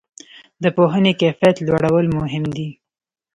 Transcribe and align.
د 0.63 0.65
پوهنې 0.77 1.11
کیفیت 1.21 1.55
لوړول 1.67 2.05
مهم 2.17 2.43
دي؟ 2.57 2.69